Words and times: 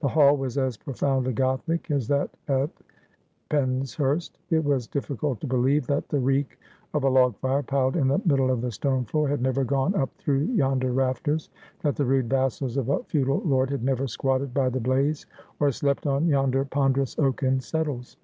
The 0.00 0.08
hall 0.08 0.36
was 0.36 0.58
as 0.58 0.76
profoundly 0.76 1.32
Gothic 1.32 1.90
as 1.90 2.06
that 2.08 2.28
at 2.48 2.68
Penshurst— 3.48 4.32
it 4.50 4.62
was 4.62 4.86
difiBcult 4.86 5.40
to 5.40 5.46
believe 5.46 5.86
that 5.86 6.06
the 6.10 6.18
reek 6.18 6.58
of 6.92 7.02
a 7.02 7.08
log 7.08 7.34
fire 7.38 7.62
piled 7.62 7.96
in 7.96 8.06
the 8.08 8.20
middle 8.26 8.50
of 8.50 8.60
the 8.60 8.70
stone 8.70 9.06
floor 9.06 9.26
had 9.26 9.40
never 9.40 9.64
gone 9.64 9.94
up 9.94 10.14
through 10.18 10.40
yonder 10.52 10.92
rafters, 10.92 11.48
that 11.80 11.96
the 11.96 12.04
rude 12.04 12.28
vassals 12.28 12.76
of 12.76 12.90
a 12.90 13.02
feudal 13.04 13.40
lord 13.42 13.70
had 13.70 13.82
never 13.82 14.06
squatted 14.06 14.52
bv 14.52 14.70
the 14.72 14.80
blaze, 14.80 15.24
or 15.60 15.72
slept 15.72 16.06
on 16.06 16.26
yonder 16.28 16.66
ponderous 16.66 17.18
oaken 17.18 17.58
settles. 17.58 18.18